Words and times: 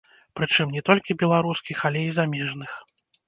Прычым 0.37 0.71
не 0.77 0.81
толькі 0.87 1.17
беларускіх, 1.23 1.77
але 1.91 1.99
і 2.09 2.15
замежных. 2.17 2.71